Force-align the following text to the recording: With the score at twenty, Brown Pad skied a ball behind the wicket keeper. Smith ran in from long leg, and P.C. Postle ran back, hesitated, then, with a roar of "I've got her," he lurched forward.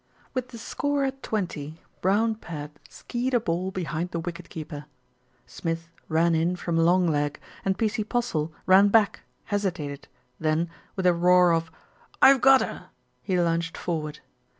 With 0.33 0.47
the 0.47 0.57
score 0.57 1.03
at 1.03 1.21
twenty, 1.21 1.79
Brown 2.01 2.33
Pad 2.33 2.71
skied 2.89 3.35
a 3.35 3.39
ball 3.39 3.69
behind 3.69 4.09
the 4.09 4.19
wicket 4.19 4.49
keeper. 4.49 4.85
Smith 5.45 5.89
ran 6.07 6.33
in 6.33 6.55
from 6.55 6.75
long 6.75 7.05
leg, 7.07 7.39
and 7.63 7.77
P.C. 7.77 8.05
Postle 8.05 8.51
ran 8.65 8.87
back, 8.87 9.19
hesitated, 9.45 10.07
then, 10.39 10.71
with 10.95 11.05
a 11.05 11.13
roar 11.13 11.51
of 11.53 11.71
"I've 12.19 12.41
got 12.41 12.61
her," 12.61 12.89
he 13.21 13.39
lurched 13.39 13.77
forward. 13.77 14.21